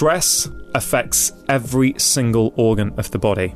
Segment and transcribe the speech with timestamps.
[0.00, 3.54] Stress affects every single organ of the body.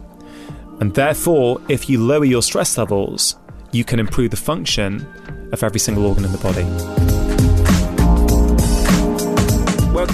[0.78, 3.36] And therefore, if you lower your stress levels,
[3.72, 5.06] you can improve the function
[5.54, 7.03] of every single organ in the body.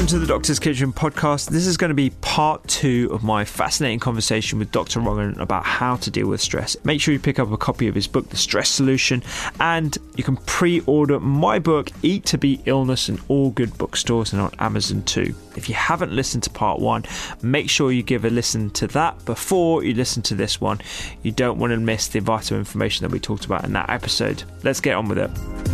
[0.01, 1.51] Welcome to the Doctor's Kitchen podcast.
[1.51, 4.99] This is going to be part two of my fascinating conversation with Dr.
[4.99, 6.75] Rangan about how to deal with stress.
[6.85, 9.23] Make sure you pick up a copy of his book, The Stress Solution,
[9.61, 14.33] and you can pre order my book, Eat to Beat Illness, in all good bookstores
[14.33, 15.35] and on Amazon too.
[15.55, 17.05] If you haven't listened to part one,
[17.43, 20.81] make sure you give a listen to that before you listen to this one.
[21.23, 24.45] You don't want to miss the vital information that we talked about in that episode.
[24.63, 25.70] Let's get on with it.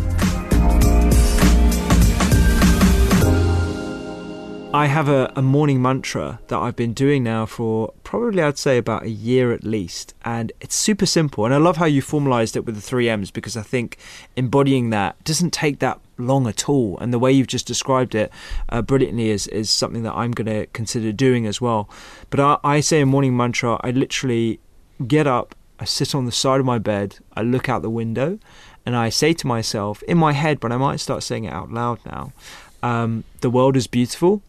[4.77, 8.77] I have a, a, morning mantra that I've been doing now for probably I'd say
[8.77, 11.47] about a year at least, and it's super simple.
[11.47, 13.97] And I love how you formalized it with the three M's because I think
[14.37, 16.99] embodying that doesn't take that long at all.
[16.99, 18.31] And the way you've just described it
[18.69, 21.89] uh, brilliantly is is something that I'm going to consider doing as well.
[22.29, 23.81] But I, I say a morning mantra.
[23.83, 24.61] I literally
[25.06, 28.39] get up, I sit on the side of my bed, I look out the window,
[28.84, 31.73] and I say to myself in my head, but I might start saying it out
[31.73, 32.34] loud now.
[32.83, 34.43] Um, the world is beautiful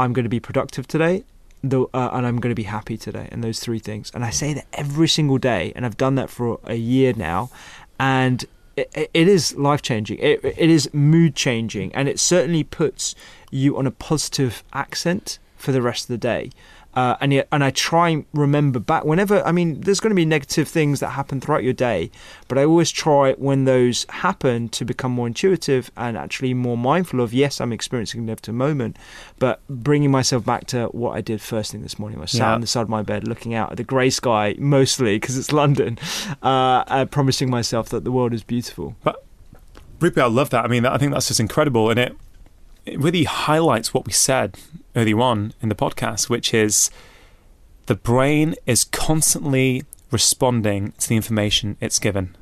[0.00, 1.24] I'm going to be productive today,
[1.62, 4.10] uh, and I'm going to be happy today, and those three things.
[4.14, 7.50] And I say that every single day, and I've done that for a year now,
[7.98, 8.44] and
[8.76, 10.18] it, it is life changing.
[10.18, 13.14] It, it is mood changing, and it certainly puts
[13.50, 16.50] you on a positive accent for the rest of the day.
[16.94, 19.46] Uh, and yet, and I try and remember back whenever.
[19.46, 22.10] I mean, there's going to be negative things that happen throughout your day,
[22.48, 27.20] but I always try when those happen to become more intuitive and actually more mindful
[27.20, 27.32] of.
[27.32, 28.96] Yes, I'm experiencing a negative moment,
[29.38, 32.18] but bringing myself back to what I did first thing this morning.
[32.18, 32.54] I was sat yeah.
[32.54, 35.52] on the side of my bed, looking out at the grey sky, mostly because it's
[35.52, 35.96] London,
[36.42, 38.96] uh, uh, promising myself that the world is beautiful.
[39.04, 39.24] But
[40.00, 40.64] Rupy, I love that.
[40.64, 42.16] I mean, I think that's just incredible, and it
[42.86, 44.58] it really highlights what we said
[44.96, 46.90] earlier on in the podcast, which is
[47.86, 52.36] the brain is constantly responding to the information it's given.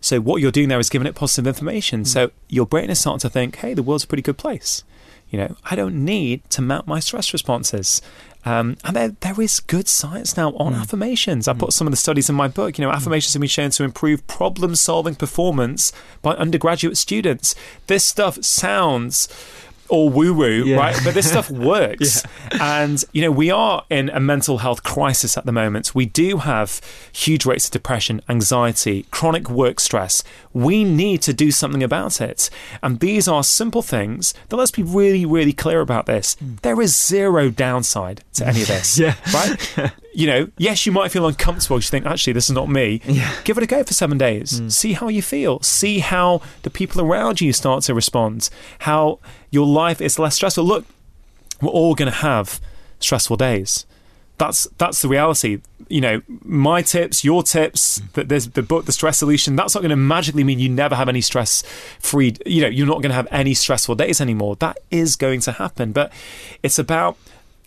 [0.00, 2.02] So what you're doing there is giving it positive information.
[2.02, 2.06] Mm.
[2.06, 4.82] So your brain is starting to think, "Hey, the world's a pretty good place."
[5.30, 8.02] You know, I don't need to mount my stress responses.
[8.44, 10.80] Um, and there, there is good science now on mm.
[10.80, 11.46] affirmations.
[11.46, 11.58] I mm.
[11.58, 12.78] put some of the studies in my book.
[12.78, 12.96] You know, mm.
[12.96, 17.54] affirmations have been shown to improve problem solving performance by undergraduate students.
[17.86, 19.28] This stuff sounds
[19.90, 20.76] all woo woo, yeah.
[20.76, 20.96] right?
[21.04, 22.22] But this stuff works.
[22.52, 22.82] yeah.
[22.82, 25.94] And, you know, we are in a mental health crisis at the moment.
[25.94, 26.80] We do have
[27.12, 30.22] huge rates of depression, anxiety, chronic work stress.
[30.52, 32.50] We need to do something about it.
[32.82, 36.36] And these are simple things that let's be really, really clear about this.
[36.36, 36.60] Mm.
[36.60, 38.98] There is zero downside to any of this.
[38.98, 39.14] yeah.
[39.32, 39.92] Right?
[40.12, 41.76] you know, yes, you might feel uncomfortable.
[41.76, 43.00] You think, actually, this is not me.
[43.04, 43.32] Yeah.
[43.44, 44.60] Give it a go for seven days.
[44.60, 44.72] Mm.
[44.72, 45.60] See how you feel.
[45.60, 48.50] See how the people around you start to respond.
[48.80, 50.64] How your life is less stressful.
[50.64, 50.86] Look,
[51.60, 52.60] we're all going to have
[52.98, 53.86] stressful days.
[54.38, 55.60] That's that's the reality.
[55.88, 59.54] You know, my tips, your tips, that there's the book, the stress solution.
[59.54, 61.62] That's not going to magically mean you never have any stress
[61.98, 62.34] free.
[62.46, 64.56] You know, you're not going to have any stressful days anymore.
[64.56, 66.10] That is going to happen, but
[66.62, 67.18] it's about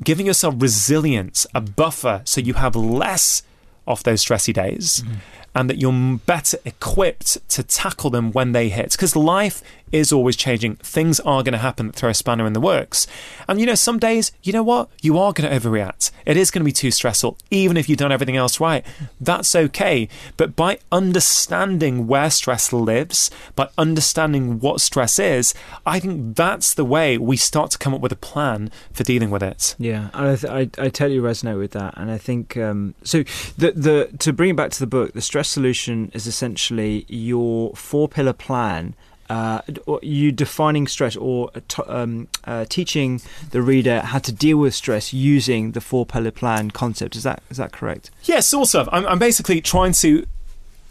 [0.04, 3.44] giving yourself resilience, a buffer, so you have less
[3.86, 5.04] of those stressy days.
[5.06, 5.16] Mm-hmm
[5.56, 8.92] and that you're better equipped to tackle them when they hit.
[8.92, 9.62] Because life
[9.94, 10.76] is always changing.
[10.78, 13.08] Things are going to happen that throw a spanner in the works.
[13.48, 14.90] And you know, some days, you know what?
[15.02, 16.12] You are going to overreact.
[16.26, 18.86] It is going to be too stressful, even if you've done everything else right.
[19.22, 20.10] That's okay.
[20.36, 25.54] But by understanding where stress lives, by understanding what stress is,
[25.86, 29.30] I think that's the way we start to come up with a plan for dealing
[29.30, 29.76] with it.
[29.78, 33.24] Yeah, I, th- I, I totally resonate with that, and I think um, so.
[33.58, 37.74] The the to bring it back to the book, the stress solution is essentially your
[37.76, 38.96] four pillar plan.
[39.30, 39.62] Uh,
[40.02, 43.22] you defining stress or t- um, uh, teaching
[43.52, 47.16] the reader how to deal with stress using the four pillar plan concept.
[47.16, 48.12] Is that is that correct?
[48.24, 48.90] Yeah, sort of.
[48.92, 50.26] I'm, I'm basically trying to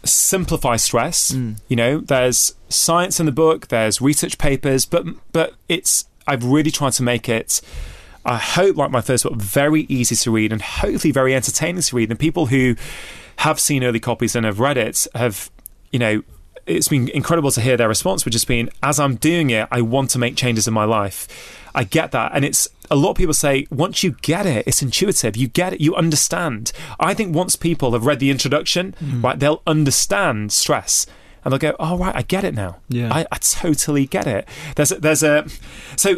[0.03, 1.31] simplify stress.
[1.31, 1.59] Mm.
[1.67, 6.71] You know, there's science in the book, there's research papers, but but it's I've really
[6.71, 7.61] tried to make it.
[8.25, 11.95] I hope, like my first book, very easy to read and hopefully very entertaining to
[11.95, 12.09] read.
[12.09, 12.75] And people who
[13.37, 15.51] have seen early copies and have read it have,
[15.91, 16.23] you know,
[16.65, 19.81] it's been incredible to hear their response, which has been, as I'm doing it, I
[19.81, 21.27] want to make changes in my life.
[21.75, 22.31] I get that.
[22.33, 25.35] And it's a lot of people say, once you get it, it's intuitive.
[25.35, 26.71] You get it, you understand.
[26.99, 29.23] I think once people have read the introduction, mm.
[29.23, 31.05] right, they'll understand stress.
[31.43, 32.77] And they'll go, oh, right, I get it now.
[32.87, 33.13] Yeah.
[33.13, 34.47] I, I totally get it.
[34.75, 35.45] There's a, there's a,
[35.97, 36.15] so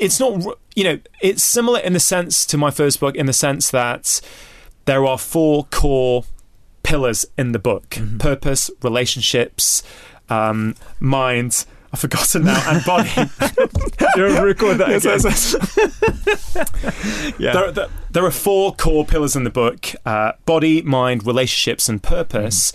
[0.00, 3.32] it's not, you know, it's similar in the sense to my first book, in the
[3.32, 4.20] sense that
[4.86, 6.24] there are four core
[6.82, 9.82] pillars in the book purpose, relationships,
[10.28, 13.10] um, mind, I've forgotten now, and body.
[14.16, 15.24] You record that Yes, yes,
[16.54, 17.34] yes.
[17.38, 17.52] Yeah.
[17.52, 22.02] There, there, there are four core pillars in the book uh, body, mind, relationships, and
[22.02, 22.72] purpose.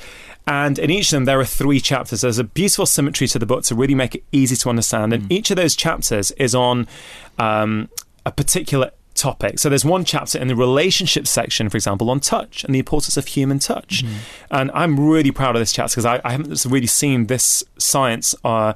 [0.47, 2.21] And in each of them, there are three chapters.
[2.21, 5.13] There's a beautiful symmetry to the book to really make it easy to understand.
[5.13, 6.87] And each of those chapters is on
[7.37, 7.89] um,
[8.25, 9.59] a particular topic.
[9.59, 13.17] So there's one chapter in the relationship section, for example, on touch and the importance
[13.17, 14.03] of human touch.
[14.51, 18.33] And I'm really proud of this chapter because I, I haven't really seen this science.
[18.43, 18.73] Uh,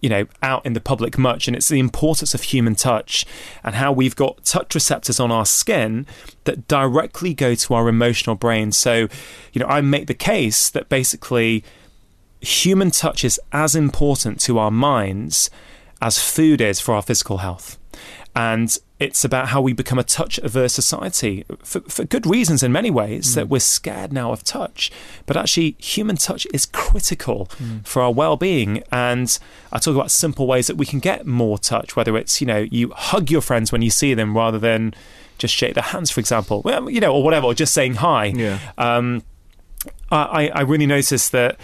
[0.00, 3.24] you know, out in the public much, and it's the importance of human touch
[3.62, 6.06] and how we've got touch receptors on our skin
[6.42, 8.72] that directly go to our emotional brain.
[8.72, 9.06] So,
[9.52, 11.62] you know, I make the case that basically
[12.40, 15.50] human touch is as important to our minds
[16.00, 17.78] as food is for our physical health.
[18.34, 22.70] And it's about how we become a touch averse society for, for good reasons in
[22.70, 24.92] many ways that we're scared now of touch.
[25.26, 27.46] But actually, human touch is critical
[27.82, 28.84] for our well being.
[28.92, 29.36] And
[29.72, 32.58] I talk about simple ways that we can get more touch, whether it's, you know,
[32.70, 34.94] you hug your friends when you see them rather than
[35.36, 38.26] just shake their hands, for example, well, you know, or whatever, or just saying hi.
[38.26, 38.60] Yeah.
[38.78, 39.24] Um,
[40.12, 41.58] I, I really noticed that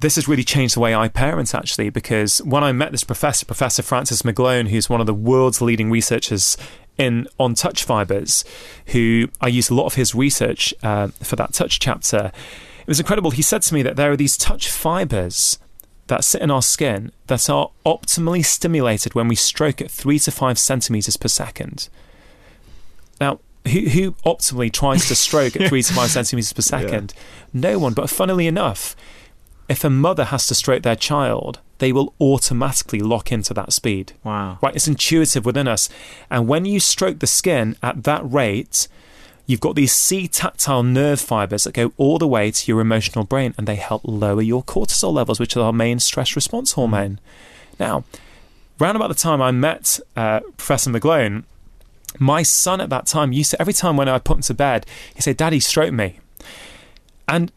[0.00, 3.44] this has really changed the way I parent actually because when I met this professor,
[3.44, 6.56] Professor Francis McGlone, who's one of the world's leading researchers
[6.96, 8.44] in on touch fibers,
[8.86, 12.32] who I used a lot of his research uh, for that touch chapter.
[12.80, 13.30] It was incredible.
[13.30, 15.58] He said to me that there are these touch fibers
[16.06, 20.30] that sit in our skin that are optimally stimulated when we stroke at three to
[20.30, 21.88] five centimeters per second.
[23.20, 27.14] Now, who, who optimally tries to stroke at three to five centimeters per second?
[27.52, 27.92] No one.
[27.92, 28.96] But funnily enough,
[29.70, 34.12] if a mother has to stroke their child, they will automatically lock into that speed.
[34.24, 34.58] Wow.
[34.60, 34.74] Right?
[34.74, 35.88] It's intuitive within us.
[36.28, 38.88] And when you stroke the skin at that rate,
[39.46, 43.24] you've got these C tactile nerve fibers that go all the way to your emotional
[43.24, 47.20] brain and they help lower your cortisol levels, which is our main stress response hormone.
[47.78, 48.02] Now,
[48.80, 51.44] round about the time I met uh, Professor McGlone,
[52.18, 54.84] my son at that time used to, every time when I put him to bed,
[55.14, 56.18] he'd say, Daddy, stroke me.
[57.28, 57.52] And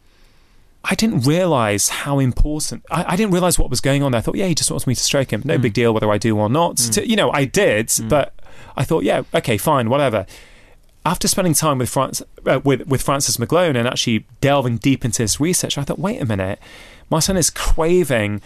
[0.84, 2.84] I didn't realize how important.
[2.90, 4.18] I, I didn't realize what was going on there.
[4.18, 5.42] I thought, yeah, he just wants me to stroke him.
[5.44, 5.76] No big mm.
[5.76, 6.76] deal whether I do or not.
[6.76, 6.92] Mm.
[6.94, 8.08] To- you know, I did, mm.
[8.08, 8.34] but
[8.76, 10.26] I thought, yeah, okay, fine, whatever.
[11.06, 15.22] After spending time with Francis, uh, with with Francis McGlone and actually delving deep into
[15.22, 16.58] his research, I thought, wait a minute,
[17.10, 18.40] my son is craving,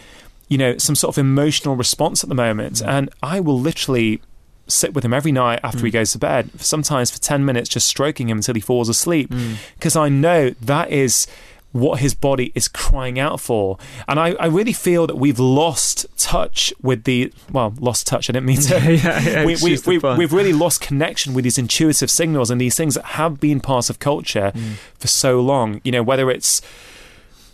[0.48, 4.20] you know, some sort of emotional response at the moment, and I will literally
[4.66, 7.88] sit with him every night after he goes to bed, sometimes for 10 minutes, just
[7.88, 9.32] stroking him until he falls asleep.
[9.76, 11.26] Because I know that is
[11.72, 13.78] what his body is crying out for.
[14.06, 18.32] And I, I really feel that we've lost touch with the, well, lost touch, I
[18.32, 18.78] didn't mean to.
[18.98, 22.74] Yeah, yeah, we, we, we, we've really lost connection with these intuitive signals and these
[22.74, 24.52] things that have been part of culture
[24.98, 25.80] for so long.
[25.84, 26.62] You know, whether it's,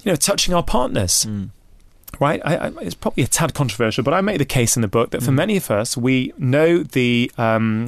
[0.05, 1.27] you know, touching our partners
[2.21, 2.41] right?
[2.45, 5.11] I, I, it's probably a tad controversial, but I make the case in the book
[5.11, 7.87] that for many of us, we know the um,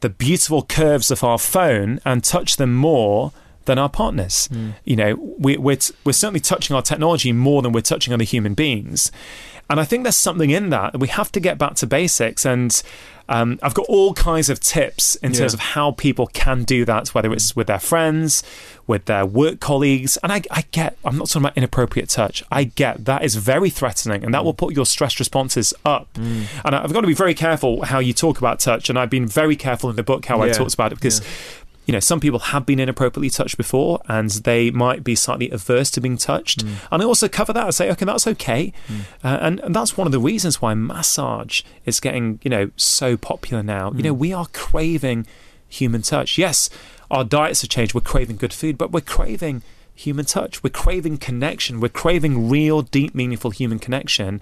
[0.00, 3.32] the beautiful curves of our phone and touch them more
[3.66, 4.48] than our partners.
[4.84, 8.24] You know, we, we're t- we're certainly touching our technology more than we're touching other
[8.24, 9.10] human beings.
[9.70, 10.98] And I think there's something in that.
[11.00, 12.44] We have to get back to basics.
[12.44, 12.82] And
[13.30, 15.38] um, I've got all kinds of tips in Yeah.
[15.38, 18.42] terms of how people can do that, whether it's with their friends,
[18.86, 20.18] with their work colleagues.
[20.22, 22.44] And I, I get, I'm not talking about inappropriate touch.
[22.52, 26.12] I get that is very threatening and that will put your stress responses up.
[26.12, 26.44] Mm.
[26.62, 28.90] And I've got to be very careful how you talk about touch.
[28.90, 31.22] And I've been very careful in the book how I talked about it because
[31.86, 35.90] you know, some people have been inappropriately touched before and they might be slightly averse
[35.92, 36.64] to being touched.
[36.64, 36.74] Mm.
[36.90, 38.72] And I also cover that and say, okay, that's okay.
[39.22, 43.16] Uh, and, and that's one of the reasons why massage is getting, you know, so
[43.16, 43.90] popular now.
[43.92, 44.04] You Mm.
[44.04, 45.26] know, we are craving
[45.68, 46.38] human touch.
[46.38, 46.70] Yes,
[47.10, 47.94] our diets have changed.
[47.94, 49.62] We're craving good food, but we're craving
[49.94, 50.62] human touch.
[50.62, 51.80] We're craving connection.
[51.80, 54.40] We're craving real, deep, meaningful human connection.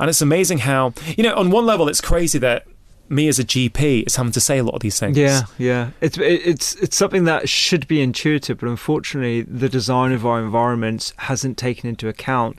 [0.00, 2.66] And it's amazing how, you know, on one level, it's crazy that
[3.10, 5.16] me as a GP is having to say a lot of these things.
[5.16, 5.90] Yeah, yeah.
[6.00, 11.12] It's it's it's something that should be intuitive, but unfortunately, the design of our environments
[11.16, 12.58] hasn't taken into account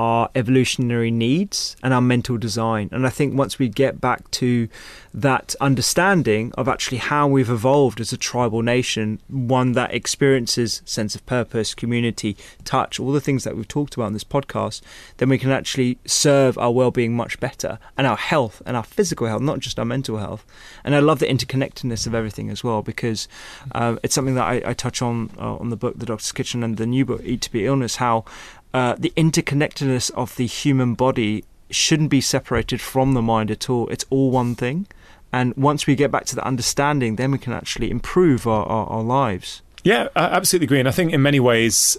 [0.00, 2.88] our evolutionary needs and our mental design.
[2.90, 4.66] And I think once we get back to
[5.12, 11.14] that understanding of actually how we've evolved as a tribal nation, one that experiences sense
[11.14, 14.80] of purpose, community, touch, all the things that we've talked about in this podcast,
[15.18, 19.26] then we can actually serve our well-being much better and our health and our physical
[19.26, 20.46] health, not just our mental health.
[20.82, 23.28] And I love the interconnectedness of everything as well because
[23.72, 26.62] uh, it's something that I, I touch on uh, on the book, The Doctor's Kitchen,
[26.62, 28.24] and the new book, Eat to Beat Illness, how
[28.72, 33.88] uh, the interconnectedness of the human body shouldn't be separated from the mind at all.
[33.88, 34.86] It's all one thing.
[35.32, 38.86] And once we get back to that understanding, then we can actually improve our, our,
[38.86, 39.62] our lives.
[39.84, 40.80] Yeah, I absolutely agree.
[40.80, 41.96] And I think in many ways,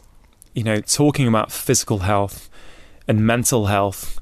[0.54, 2.50] you know, talking about physical health
[3.08, 4.20] and mental health,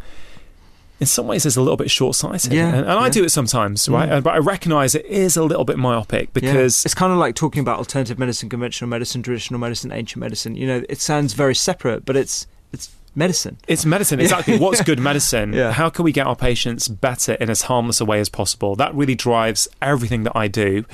[0.99, 2.51] in some ways, is a little bit short sighted.
[2.51, 4.09] Yeah, and, and I do it sometimes, right?
[4.09, 4.23] Mm.
[4.23, 6.41] But I recognize it is a little bit myopic Yeah.
[6.41, 10.55] because it's kind of like talking about alternative medicine, conventional medicine, traditional medicine, ancient medicine.
[10.55, 13.57] You know, it sounds very separate, but it's it's medicine.
[13.67, 14.57] It's medicine, exactly.
[14.59, 15.53] What's good medicine?
[15.53, 15.71] Yeah.
[15.71, 18.75] How can we get our patients better in as harmless a way as possible?
[18.75, 20.85] That really drives everything that I do.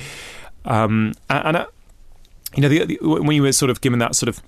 [0.64, 1.66] Um, and, and uh,
[2.54, 4.40] you know, the, the, when you were sort of given that sort of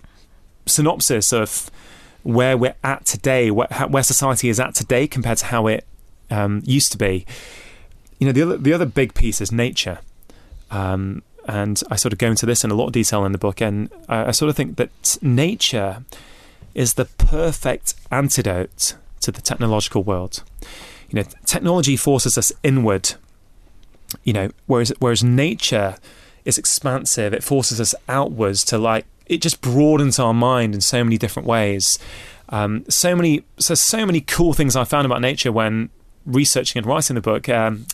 [0.66, 1.70] synopsis of
[2.28, 5.86] where we're at today, where, where society is at today compared to how it
[6.30, 7.24] um, used to be,
[8.18, 10.00] you know, the other the other big piece is nature.
[10.70, 13.38] Um, and I sort of go into this in a lot of detail in the
[13.38, 16.04] book, and I, I sort of think that nature
[16.74, 20.42] is the perfect antidote to the technological world.
[21.08, 23.14] You know, technology forces us inward.
[24.22, 25.96] You know, whereas whereas nature
[26.44, 27.32] is expansive.
[27.32, 29.06] It forces us outwards to like.
[29.28, 31.98] It just broadens our mind in so many different ways.
[32.48, 35.90] Um, so many, so so many cool things I found about nature when
[36.24, 37.48] researching and writing the book.
[37.48, 37.86] Um,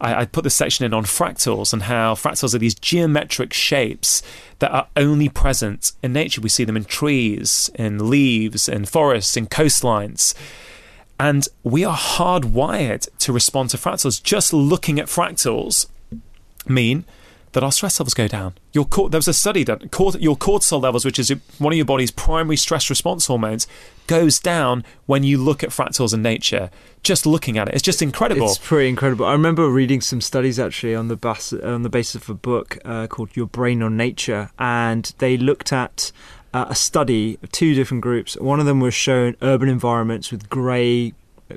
[0.00, 4.22] I, I put this section in on fractals and how fractals are these geometric shapes
[4.58, 6.40] that are only present in nature.
[6.40, 10.34] We see them in trees, in leaves, in forests, in coastlines.
[11.18, 14.22] And we are hardwired to respond to fractals.
[14.22, 15.86] Just looking at fractals
[16.66, 17.04] mean
[17.52, 18.54] that our stress levels go down.
[18.72, 19.64] Your there was a study.
[19.64, 23.66] Cort- your cortisol levels, which is one of your body's primary stress response hormones,
[24.06, 26.70] goes down when you look at fractals in nature.
[27.02, 28.48] Just looking at it, it's just incredible.
[28.48, 29.24] It's pretty incredible.
[29.26, 32.78] I remember reading some studies actually on the bas- on the basis of a book
[32.84, 36.12] uh, called Your Brain on Nature, and they looked at
[36.52, 38.36] uh, a study of two different groups.
[38.36, 41.14] One of them was shown urban environments with grey
[41.50, 41.56] uh,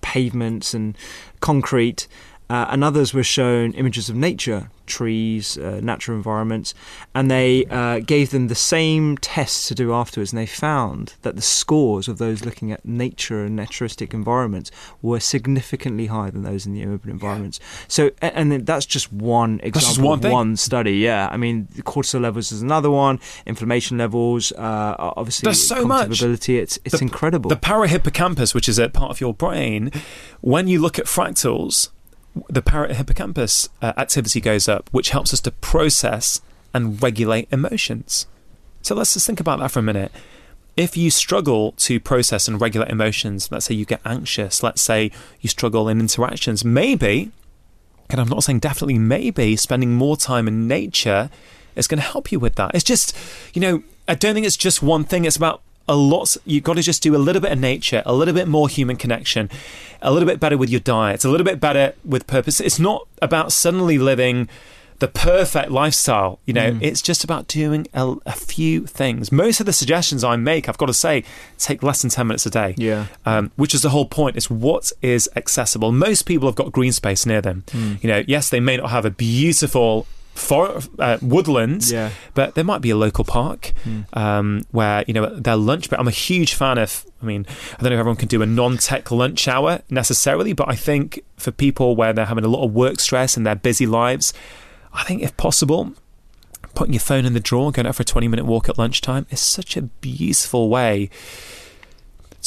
[0.00, 0.96] pavements and
[1.40, 2.08] concrete.
[2.50, 6.72] Uh, and others were shown images of nature, trees, uh, natural environments,
[7.14, 10.32] and they uh, gave them the same tests to do afterwards.
[10.32, 14.70] And they found that the scores of those looking at nature and naturistic environments
[15.02, 17.60] were significantly higher than those in the urban environments.
[17.86, 20.92] So, a- and that's just one example, just one of one study.
[20.96, 25.84] Yeah, I mean, the cortisol levels is another one, inflammation levels, uh, obviously, There's so
[25.84, 26.22] much.
[26.22, 27.50] It's it's The- incredible.
[27.50, 29.90] The parahippocampus, which is a part of your brain,
[30.40, 31.90] when you look at fractals,
[32.48, 36.40] the parahippocampus uh, activity goes up, which helps us to process
[36.74, 38.26] and regulate emotions.
[38.82, 40.12] So let's just think about that for a minute.
[40.76, 45.10] If you struggle to process and regulate emotions, let's say you get anxious, let's say
[45.40, 47.32] you struggle in interactions, maybe,
[48.10, 51.30] and I'm not saying definitely, maybe spending more time in nature
[51.74, 52.70] is going to help you with that.
[52.74, 53.16] It's just,
[53.54, 55.24] you know, I don't think it's just one thing.
[55.24, 56.36] It's about a lot.
[56.44, 58.96] You've got to just do a little bit of nature, a little bit more human
[58.96, 59.50] connection,
[60.02, 62.60] a little bit better with your diet, a little bit better with purpose.
[62.60, 64.48] It's not about suddenly living
[64.98, 66.40] the perfect lifestyle.
[66.44, 69.30] You know, it's just about doing a, a few things.
[69.30, 71.24] Most of the suggestions I make, I've got to say,
[71.56, 72.74] take less than 10 minutes a day.
[72.76, 73.06] Yeah.
[73.24, 74.36] Um, which is the whole point.
[74.36, 75.92] Is what is accessible.
[75.92, 77.64] Most people have got green space near them.
[78.02, 80.06] You know, yes, they may not have a beautiful
[80.38, 82.10] for, uh, woodlands, Yeah.
[82.34, 83.72] but there might be a local park
[84.12, 85.90] um, where you know their lunch.
[85.90, 87.04] But I'm a huge fan of.
[87.22, 87.46] I mean,
[87.78, 91.20] I don't know if everyone can do a non-tech lunch hour necessarily, but I think
[91.36, 94.32] for people where they're having a lot of work stress in their busy lives,
[94.94, 95.92] I think if possible,
[96.74, 99.26] putting your phone in the drawer, going out for a 20 minute walk at lunchtime
[99.30, 101.10] is such a beautiful way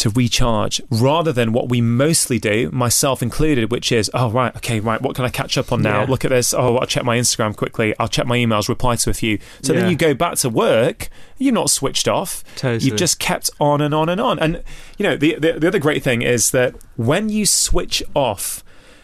[0.01, 4.79] to recharge rather than what we mostly do, myself included, which is, oh, right, okay,
[4.79, 6.01] right, what can I catch up on now?
[6.01, 6.07] Yeah.
[6.09, 6.55] Look at this.
[6.55, 7.93] Oh, I'll check my Instagram quickly.
[7.99, 9.37] I'll check my emails, reply to a few.
[9.61, 9.81] So Yeah.
[9.81, 12.43] then you go back to work, you're not switched off.
[12.55, 12.83] Totally.
[12.83, 14.39] You've just kept on and on and on.
[14.39, 14.63] And,
[14.97, 18.63] you know, the, the, the other great thing is that when you switch off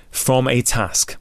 [0.09, 1.15] from a task,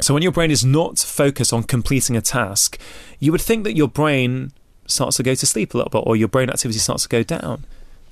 [0.00, 2.78] so when your brain is not focused on completing a task,
[3.18, 4.52] you would think that your brain
[4.86, 7.22] starts to go to sleep a little bit or your brain activity starts to go
[7.22, 7.64] down.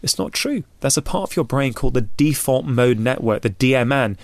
[0.03, 0.65] It's not true.
[0.81, 4.17] There's a part of your brain called the default mode network, the DMN,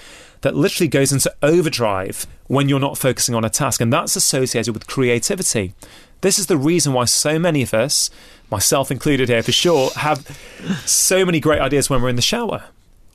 [0.43, 4.75] that literally goes into overdrive when you're not focusing on a task, and that's associated
[4.75, 5.75] with creativity.
[6.21, 8.11] This is the reason why so many of us,
[8.51, 10.39] myself included here for sure, have
[10.85, 12.65] so many great ideas when we're in the shower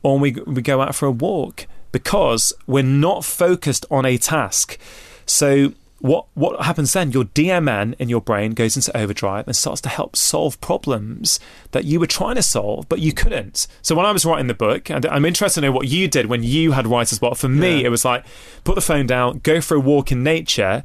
[0.03, 4.77] or we, we go out for a walk because we're not focused on a task.
[5.25, 7.11] So what what happens then?
[7.11, 11.39] Your DMN in your brain goes into overdrive and starts to help solve problems
[11.71, 13.65] that you were trying to solve but you couldn't.
[13.81, 16.27] So when I was writing the book, and I'm interested to know what you did
[16.27, 17.37] when you had writer's block.
[17.37, 17.87] For me, Yeah.
[17.87, 18.23] it was like
[18.63, 20.83] put the phone down, go for a walk in nature.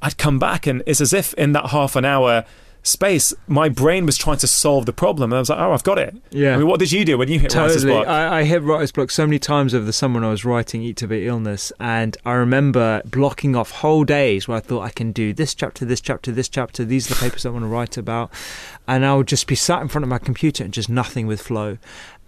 [0.00, 2.44] I'd come back and it's as if in that half an hour
[2.82, 5.32] space, my brain was trying to solve the problem.
[5.32, 6.16] And I was like, oh, I've got it.
[6.30, 6.54] Yeah.
[6.54, 8.06] I mean, what did you do when you hit writer's block?
[8.06, 10.82] I, I hit writer's block so many times over the summer when I was writing
[10.82, 14.90] Eat to Beat Illness, and I remember blocking off whole days where I thought I
[14.90, 16.84] can do this chapter, this chapter, this chapter.
[16.84, 18.30] These are the papers I want to write about,
[18.88, 21.40] and I would just be sat in front of my computer and just nothing with
[21.40, 21.78] flow.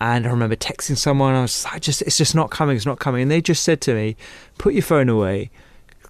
[0.00, 1.34] And I remember texting someone.
[1.34, 2.76] I was like, just, it's just not coming.
[2.76, 3.22] It's not coming.
[3.22, 4.16] And they just said to me,
[4.58, 5.50] "Put your phone away."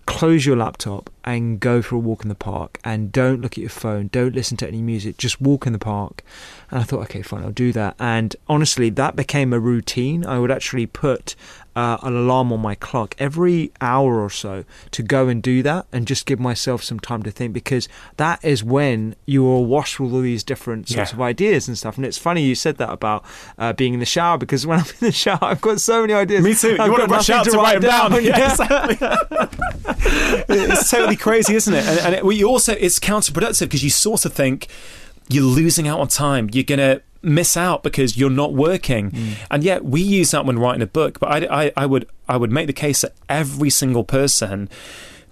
[0.07, 3.59] Close your laptop and go for a walk in the park and don't look at
[3.59, 6.23] your phone don't listen to any music just walk in the park.
[6.71, 7.97] And i thought okay fine i'll do that.
[7.99, 10.27] And honestly that became a routine.
[10.27, 11.35] I would actually put
[11.76, 15.87] uh, an alarm on my clock every hour or so to go and do that
[15.93, 19.99] and just give myself some time to think because that is when you are awash
[19.99, 21.16] with all these different sorts Yeah.
[21.16, 23.25] of ideas and stuff and it's funny you said that about
[23.59, 26.12] uh, being in the shower because when i'm in the shower i've got so many
[26.12, 26.76] ideas Me too.
[26.78, 28.12] I've you want to got rush out to write them down.
[28.25, 28.38] Yeah.
[28.38, 29.09] Yeah, exactly.
[30.49, 31.85] it's totally crazy, isn't it?
[31.85, 34.69] And, and it, you also it's counterproductive because you sort of think
[35.28, 36.49] you're losing out on time.
[36.52, 40.83] You're gonna miss out because you're not working, and yet we use that when writing
[40.83, 41.19] a book.
[41.21, 44.69] But I, I, I would I would make the case that every single person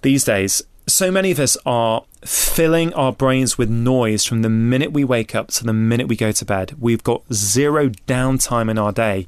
[0.01, 0.61] these days.
[0.85, 5.33] So many of us are filling our brains with noise from the minute we wake
[5.33, 6.75] up to the minute we go to bed.
[6.77, 9.25] We've got zero downtime in our day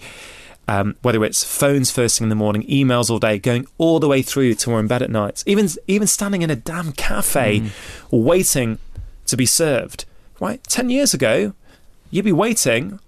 [0.68, 4.08] um, whether it's phones first thing in the morning, emails all day, going all the
[4.08, 7.70] way through to we're in bed at night, even even standing in a damn cafe
[8.12, 8.80] waiting
[9.28, 10.06] to be served.
[10.40, 11.54] Right, ten years ago,
[12.10, 13.00] you'd be waiting.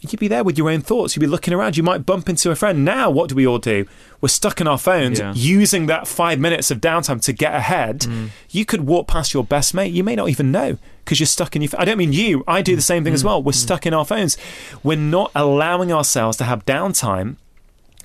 [0.00, 1.16] You'd be there with your own thoughts.
[1.16, 1.76] You'd be looking around.
[1.76, 2.84] You might bump into a friend.
[2.84, 3.84] Now, what do we all do?
[4.20, 5.32] We're stuck in our phones, Yeah.
[5.34, 8.00] using that five minutes of downtime to get ahead.
[8.00, 8.30] Mm.
[8.50, 9.92] You could walk past your best mate.
[9.92, 11.70] You may not even know because you're stuck in your.
[11.76, 12.44] I don't mean you.
[12.46, 13.26] I do the same thing as mm.
[13.26, 13.42] well.
[13.42, 13.56] We're mm.
[13.56, 14.36] stuck in our phones.
[14.84, 17.36] We're not allowing ourselves to have downtime.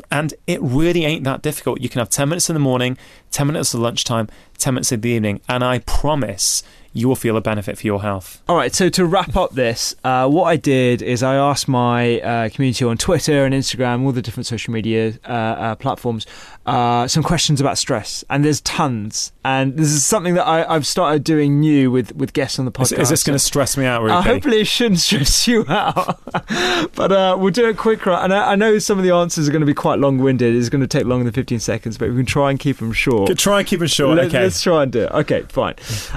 [0.09, 1.81] And it really ain't that difficult.
[1.81, 2.97] You can have 10 minutes in the morning,
[3.31, 7.35] 10 minutes at lunchtime, 10 minutes in the evening, and I promise you will feel
[7.35, 8.41] a benefit for your health.
[8.47, 12.19] All right, so to wrap up this, uh, what I did is I asked my
[12.21, 16.27] uh, community on Twitter and Instagram, all the different social media uh, uh, platforms,
[16.65, 19.31] uh, some questions about stress, and there's tons.
[19.43, 22.71] And this is something that I, I've started doing new with, with guests on the
[22.71, 22.99] podcast.
[22.99, 24.21] is this going to stress me out, Rupy?
[24.23, 26.21] Hopefully, it shouldn't stress you out.
[26.95, 28.11] but uh, we'll do it quicker.
[28.11, 30.55] And I, I know some of the answers are going to be quite long winded.
[30.55, 32.93] It's going to take longer than 15 seconds, but we can try and keep them
[32.93, 33.35] short.
[33.37, 34.19] Try and keep it short.
[34.19, 34.41] Okay.
[34.41, 35.11] let's try and do it.
[35.11, 35.75] Okay, fine.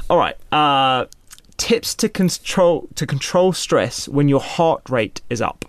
[0.09, 0.37] All right.
[0.67, 1.07] Uh,
[1.57, 5.65] tips to control to control stress when your heart rate is up.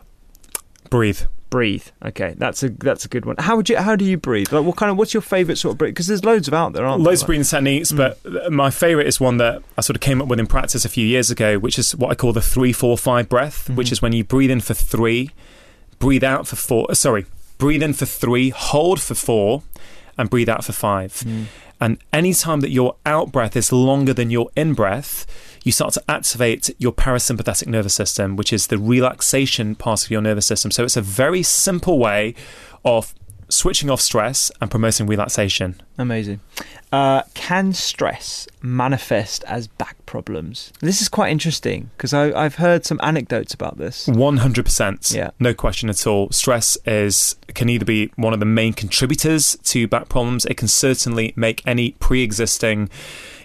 [0.90, 1.22] Breathe.
[1.50, 1.88] Breathe.
[2.04, 3.36] Okay, that's a that's a good one.
[3.40, 4.52] How would you how do you breathe?
[4.52, 5.94] Like, what kind of what's your favourite sort of breathe?
[5.94, 8.20] Because there's loads of out there, aren't Loads of breathing techniques, but
[8.52, 11.06] my favourite is one that I sort of came up with in practice a few
[11.06, 14.12] years ago, which is what I call the three, four, five breath, which is when
[14.12, 15.32] you breathe in for three,
[16.00, 16.94] breathe out for four.
[16.96, 17.26] Sorry,
[17.58, 19.64] breathe in for three, hold for four,
[20.18, 21.24] and breathe out for five.
[21.80, 25.26] And any time that your out breath is longer than your in breath,
[25.63, 30.22] you start to activate your parasympathetic nervous system, which is the relaxation part of your
[30.22, 30.72] nervous system.
[30.72, 32.36] So it's a very simple way
[32.84, 33.13] of
[33.50, 35.80] switching off stress and promoting relaxation.
[35.98, 36.40] Amazing.
[36.92, 40.72] Uh, can stress manifest as back problems?
[40.80, 44.08] This is quite interesting because I've heard some anecdotes about this.
[44.08, 45.14] 100%.
[45.14, 45.32] Yeah.
[45.40, 46.30] No question at all.
[46.32, 50.46] Stress is can either be one of the main contributors to back problems.
[50.46, 52.90] It can certainly make any pre-existing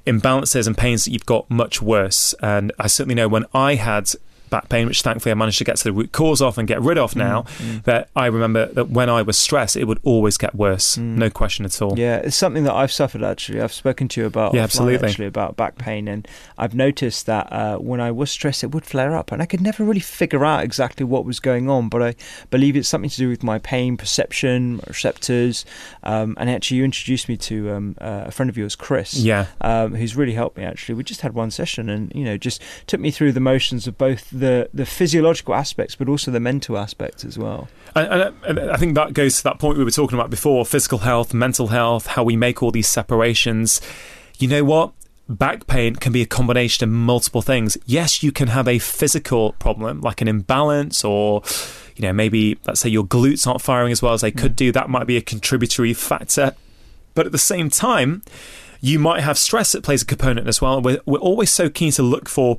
[0.07, 2.35] imbalances and pains that you've got much worse.
[2.41, 4.11] And I certainly know when I had
[4.53, 6.81] back pain, which thankfully I managed to get to the root cause of and get
[6.81, 7.43] rid of now.
[7.59, 10.97] Mm, That I remember that when I was stressed, it would always get worse.
[10.97, 11.93] No question at all.
[11.97, 11.99] Mm.
[11.99, 13.61] Yeah, it's something that I've suffered actually.
[13.61, 15.09] I've spoken to you about Yeah, absolutely.
[15.09, 18.85] actually about back pain, and I've noticed that uh, when I was stressed, it would
[18.85, 21.89] flare up, and I could never really figure out exactly what was going on.
[21.89, 22.15] But I
[22.51, 25.65] believe it's something to do with my pain perception, receptors,
[26.03, 29.15] um, and actually, you introduced me to um, uh, a friend of yours, Chris.
[29.15, 29.47] Yeah.
[29.63, 30.95] um, who's really helped me actually.
[30.95, 33.97] We just had one session, and you know, just took me through the motions of
[33.97, 37.69] both the the physiological aspects, but also the mental aspects as well.
[37.95, 40.99] And, and, I think that goes to that point we were talking about before physical
[40.99, 43.81] health, mental health, how we make all these separations.
[44.39, 44.93] You know what?
[45.29, 47.79] Back pain can be a combination of multiple things.
[47.87, 51.43] Yes, you can have a physical problem like an imbalance or
[51.95, 54.57] you know maybe let's say your glutes aren't firing as well as they could mm.
[54.57, 56.55] do that might be a contributory factor
[57.15, 58.23] but at the same time
[58.81, 61.93] you might have stress that plays a component as well we're, we're always so keen
[61.93, 62.59] to look for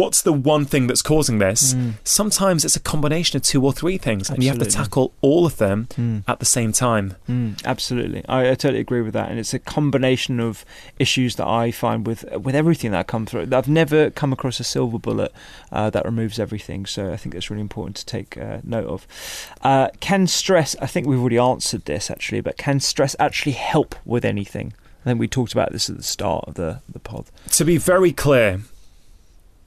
[0.00, 3.98] what's the one thing that's causing this sometimes it's a combination of two or three
[3.98, 5.78] things and you have to tackle all of them
[6.26, 9.58] at the same time Mm, absolutely, I, I totally agree with that, and it's a
[9.58, 10.64] combination of
[10.98, 13.48] issues that I find with with everything that I come through.
[13.52, 15.32] I've never come across a silver bullet
[15.70, 19.06] uh, that removes everything, so I think that's really important to take uh, note of.
[19.62, 20.74] Uh, can stress?
[20.80, 24.74] I think we've already answered this actually, but can stress actually help with anything?
[25.02, 27.26] I think we talked about this at the start of the the pod.
[27.58, 28.60] to be very clear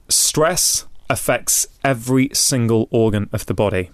[0.08, 3.90] stress affects every single organ of the body.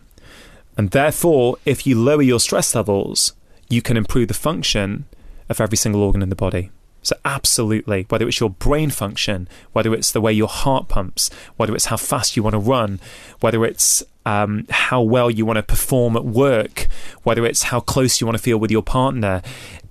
[0.77, 3.35] And therefore if you lower your stress levels
[3.68, 5.07] you can improve the function
[5.48, 6.70] of every single organ in the body.
[7.03, 11.75] So absolutely whether it's your brain function whether it's the way your heart pumps whether
[11.75, 13.01] it's how fast you want to run
[13.40, 16.88] whether it's um, how well you want to perform at work
[17.22, 19.42] whether it's how close you want to feel with your partner.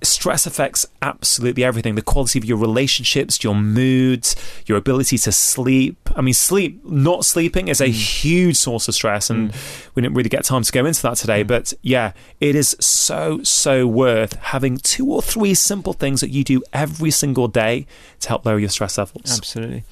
[0.04, 5.98] Stress affects absolutely everything the quality of your relationships your moods your ability to sleep.
[6.16, 7.92] I mean sleep not sleeping is a mm.
[7.92, 9.90] huge source of stress and mm.
[9.94, 11.48] we didn't really get time to go into that today mm.
[11.48, 16.44] but yeah it is so so worth having two or three simple things that you
[16.44, 17.86] do every single day
[18.22, 19.38] to help lower your stress levels.
[19.38, 19.84] Absolutely.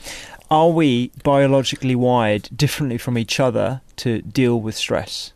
[0.52, 5.32] Are we biologically wired differently from each other to deal with stress?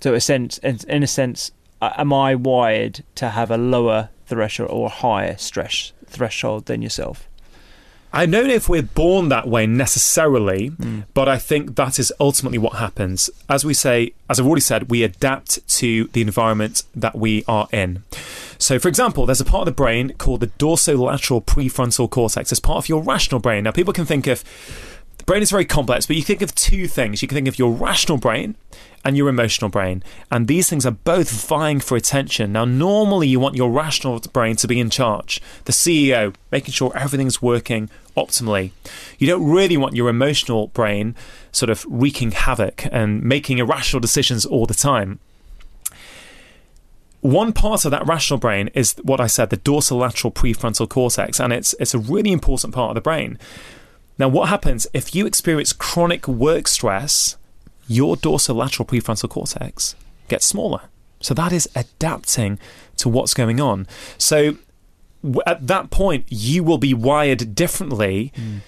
[0.00, 1.50] So, a sense, in a sense,
[1.82, 7.28] am I wired to have a lower threshold or higher stress threshold than yourself?
[8.12, 11.00] I don't know if we're born that way necessarily, hmm.
[11.14, 13.28] but I think that is ultimately what happens.
[13.48, 17.68] As we say, as I've already said, we adapt to the environment that we are
[17.72, 18.02] in.
[18.58, 22.50] So, for example, there's a part of the brain called the dorsolateral prefrontal cortex.
[22.50, 23.64] It's part of your rational brain.
[23.64, 24.42] Now, people can think of
[25.28, 27.20] brain is very complex, but you think of two things.
[27.20, 28.56] You can think of your rational brain
[29.04, 30.02] and your emotional brain.
[30.32, 32.52] And these things are both vying for attention.
[32.52, 36.96] Now, normally you want your rational brain to be in charge, the CEO, making sure
[36.96, 38.70] everything's working optimally.
[39.18, 41.14] You don't really want your emotional brain
[41.52, 45.18] sort of wreaking havoc and making irrational decisions all the time.
[47.20, 51.52] One part of that rational brain is what I said, the dorsolateral prefrontal cortex, and
[51.52, 53.38] it's it's a really important part of the brain.
[54.18, 57.36] Now, what happens if you experience chronic work stress?
[57.86, 59.94] Your dorsolateral prefrontal cortex
[60.28, 60.82] gets smaller.
[61.20, 62.58] So that is adapting
[62.96, 63.86] to what's going on.
[64.18, 64.58] So
[65.46, 68.60] at that point, you will be wired differently mm.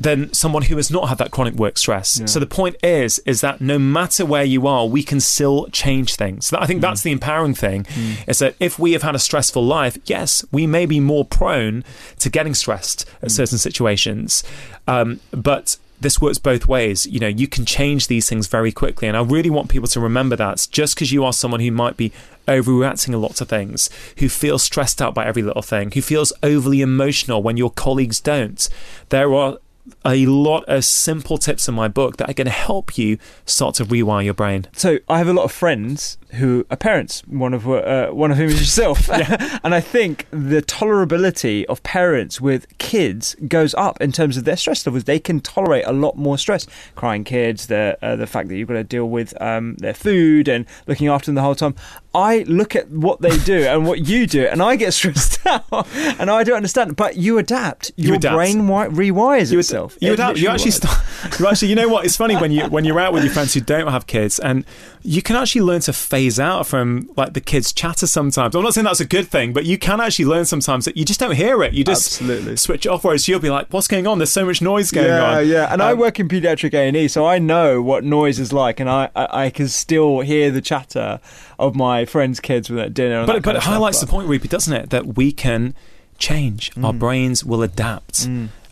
[0.00, 2.20] Than someone who has not had that chronic work stress.
[2.26, 6.14] So the point is, is that no matter where you are, we can still change
[6.14, 6.52] things.
[6.52, 6.82] I think hmm.
[6.82, 7.84] that's the empowering thing.
[7.90, 8.12] Hmm.
[8.28, 11.84] Is that if we have had a stressful life, yes, we may be more prone
[12.20, 13.28] to getting stressed at hmm.
[13.28, 14.44] certain situations,
[14.86, 17.06] um, but this works both ways.
[17.06, 19.08] You know, you can change these things very quickly.
[19.08, 21.96] And I really want people to remember that just because you are someone who might
[21.96, 22.12] be
[22.46, 26.32] overreacting a lot to things, who feels stressed out by every little thing, who feels
[26.42, 28.68] overly emotional when your colleagues don't,
[29.08, 29.58] there are
[30.04, 33.74] a lot of simple tips in my book that are going to help you start
[33.76, 34.66] to rewire your brain.
[34.72, 37.22] So I have a lot of friends who are parents.
[37.26, 39.08] One of uh, one of whom is yourself,
[39.64, 44.56] and I think the tolerability of parents with kids goes up in terms of their
[44.56, 45.04] stress levels.
[45.04, 46.66] They can tolerate a lot more stress.
[46.94, 50.48] Crying kids, the uh, the fact that you've got to deal with um, their food
[50.48, 51.74] and looking after them the whole time.
[52.14, 55.64] I look at what they do and what you do, and I get stressed out,
[55.92, 56.96] and I don't understand.
[56.96, 57.92] But you adapt.
[57.96, 58.34] You Your adapt.
[58.34, 59.92] brain wi- rewires You itself.
[59.92, 59.96] yourself.
[60.00, 60.98] You It have, you actually start,
[61.38, 63.52] you actually you know what it's funny when you when you're out with your friends
[63.54, 64.64] who don't have kids and
[65.02, 68.74] you can actually learn to phase out from like the kids chatter sometimes I'm not
[68.74, 71.34] saying that's a good thing but you can actually learn sometimes that you just don't
[71.36, 72.56] hear it you just Absolutely.
[72.56, 75.06] switch it off whereas you'll be like what's going on there's so much noise going
[75.06, 75.52] yeah, on yeah.
[75.54, 75.72] yeah.
[75.72, 78.52] And I Um, work in pediatric A and E, so I know what noise is
[78.52, 81.20] like, and I, I, I can still hear the chatter
[81.58, 83.24] of my friends' kids when at dinner.
[83.26, 85.74] but but it stuff, highlights but- the point Rupy doesn't it that we can
[86.18, 86.98] change our Mm.
[86.98, 88.28] brains will adapt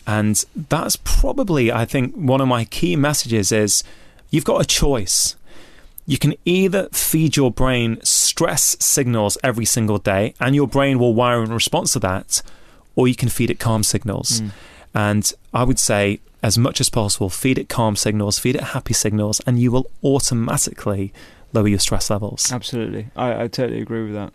[0.06, 3.84] and that's probably I think one of my key messages is
[4.30, 5.36] you've got a choice
[6.07, 11.14] you can either feed your brain stress signals every single day and your brain will
[11.14, 12.42] wire in response to that
[12.95, 14.51] or you can feed it calm signals Mm.
[14.95, 18.95] and I would say as much as possible feed it calm signals feed it happy
[18.95, 21.12] signals and you will automatically
[21.53, 24.33] lower your stress levels Absolutely, I, I totally agree with that.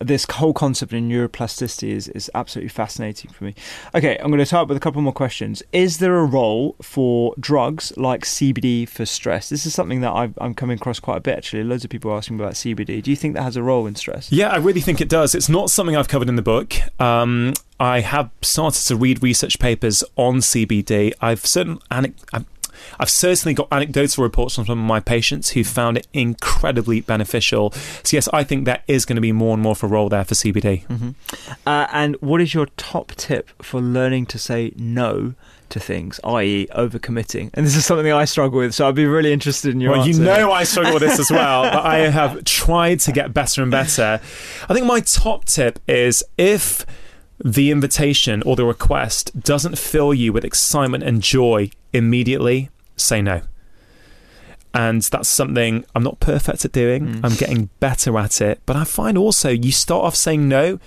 [0.00, 3.54] This whole concept of neuroplasticity is, is absolutely fascinating for me.
[3.94, 5.62] Okay, I'm going to up with a couple more questions.
[5.72, 9.48] Is there a role for drugs like CBD for stress?
[9.48, 11.64] This is something that I've, I'm coming across quite a bit actually.
[11.64, 13.02] Loads of people are asking about CBD.
[13.02, 14.30] Do you think that has a role in stress?
[14.30, 15.34] Yeah, I really think it does.
[15.34, 16.74] It's not something I've covered in the book.
[17.00, 21.12] Um, I have started to read research papers on CBD.
[21.20, 22.44] I've certain anec-
[22.98, 27.72] I've, certainly got anecdotal reports from some of my patients who found it incredibly beneficial.
[28.02, 30.08] So yes, I think there is going to be more and more of a role
[30.08, 31.14] there for CBD.
[31.66, 35.34] Uh, and what is your top tip for learning to say no
[35.70, 37.50] to things, i.e., overcommitting?
[37.54, 40.02] And this is something I struggle with, so I'd be really interested in your well,
[40.02, 40.20] answer.
[40.20, 43.62] you know I struggle with this as well, but I have tried to get better
[43.62, 44.20] and better.
[44.68, 46.86] I think my top tip is if
[47.44, 53.42] the invitation or the request doesn't fill you with excitement and joy immediately, say no.
[54.74, 57.06] And that's something I'm not perfect at doing.
[57.06, 57.20] Mm.
[57.24, 58.60] I'm getting better at it.
[58.66, 60.78] But I find also you start off saying no,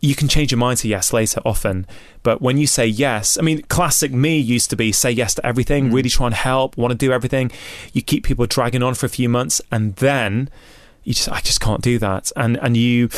[0.00, 1.86] you can change your mind to yes later often.
[2.22, 5.46] But when you say yes, I mean, classic me used to be say yes to
[5.46, 5.92] everything, Mm.
[5.92, 7.52] really try and help, want to do everything.
[7.92, 10.48] You keep people dragging on for a few months, and then
[11.04, 12.32] you just, I just can't do that.
[12.36, 13.10] And and you,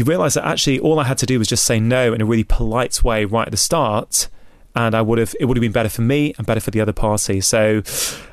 [0.00, 2.24] you realize that actually all I had to do was just say no in a
[2.24, 4.28] really polite way right at the start,
[4.74, 6.80] and I would have it would have been better for me and better for the
[6.80, 7.40] other party.
[7.40, 7.82] So.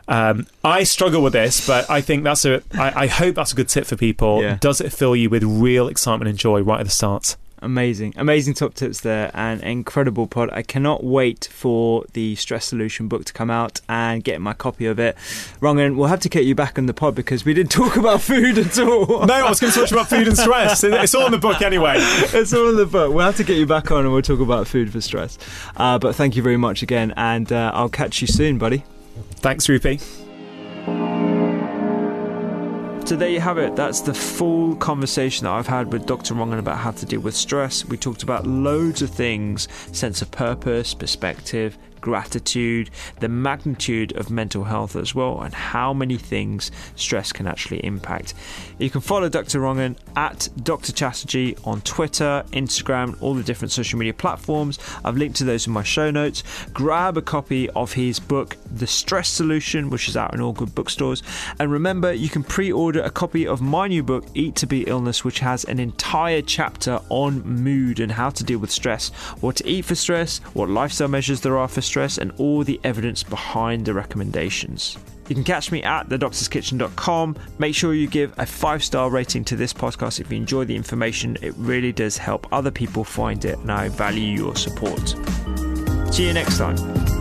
[0.10, 2.63] Um, I struggle with this, but I think that's a.
[2.73, 4.41] I, I hope that's a good tip for people.
[4.41, 4.58] Yeah.
[4.62, 7.36] Does it fill you with real excitement and joy right at the start?
[7.60, 10.50] Amazing, amazing top tips there, and incredible pod.
[10.54, 14.86] I cannot wait for the Stress Solution book to come out and get my copy
[14.86, 15.15] of it.
[15.60, 18.22] Rangan, we'll have to get you back on the pod because we didn't talk about
[18.22, 19.26] food at all.
[19.26, 20.84] No, I was going to talk about food and stress.
[20.84, 21.96] It's all in the book anyway.
[21.98, 23.12] it's all in the book.
[23.12, 25.39] We'll have to get you back on and we'll talk about food for stress.
[25.76, 28.84] Uh, but thank you very much again, and uh, I'll catch you soon, buddy.
[29.38, 31.16] Thanks, Rupy.
[33.08, 33.78] So there you have it.
[33.78, 36.34] That's the full conversation that I've had with Dr.
[36.34, 37.86] Rangan about how to deal with stress.
[37.86, 42.89] We talked about loads of things sense of purpose, perspective, gratitude,
[43.20, 48.34] the magnitude of mental health as well, and how many things stress can actually impact.
[48.80, 49.60] You can follow Dr.
[49.60, 50.93] Rangan at Dr.
[50.93, 54.80] Chatterjee on Twitter, Instagram, all the different social media platforms.
[55.04, 56.43] I've linked to those in my show notes.
[56.72, 60.74] Grab a copy of his book, The Stress Solution, which is out in all good
[60.74, 61.24] bookstores.
[61.60, 64.88] And remember, you can pre order a copy of my new book, Eat to Beat
[64.88, 69.10] Illness, which has an entire chapter on mood and how to deal with stress,
[69.41, 72.80] what to eat for stress, what lifestyle measures there are for stress, and all the
[72.84, 74.98] evidence behind the recommendations.
[75.28, 77.36] You can catch me at thedoctorskitchen.com.
[77.58, 80.76] Make sure you give a five star rating to this podcast if you enjoy the
[80.76, 81.38] information.
[81.42, 85.16] It really does help other people find it, and I value your support.
[86.14, 87.16] See you next time.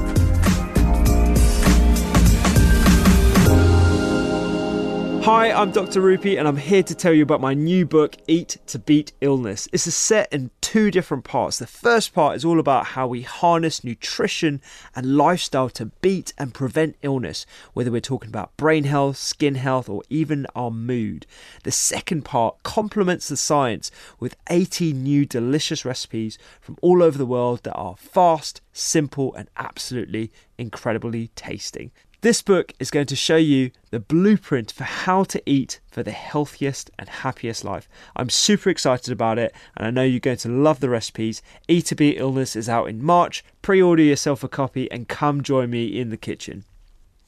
[5.27, 6.03] Hi, I'm Dr.
[6.03, 9.67] Rupy, and I'm here to tell you about my new book, Eat to Beat Illness.
[9.73, 11.59] It's a set in two different parts.
[11.59, 14.63] The first part is all about how we harness nutrition
[14.95, 19.89] and lifestyle to beat and prevent illness, whether we're talking about brain health, skin health,
[19.89, 21.27] or even our mood.
[21.65, 27.27] The second part complements the science with 80 new delicious recipes from all over the
[27.27, 31.91] world that are fast, simple, and absolutely incredibly tasting.
[32.23, 36.13] This book is going to show you the blueprint for how to eat for the
[36.13, 37.89] healthiest and happiest life.
[38.17, 41.43] I'm super excited about it, and I know you're going to love the recipes.
[41.69, 43.45] Eat to Beat Illness is out in March.
[43.61, 46.65] Pre order yourself a copy and come join me in the kitchen.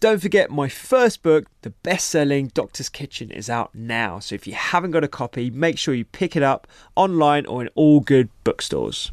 [0.00, 4.20] Don't forget, my first book, the best selling Doctor's Kitchen, is out now.
[4.20, 7.60] So if you haven't got a copy, make sure you pick it up online or
[7.60, 9.10] in all good bookstores.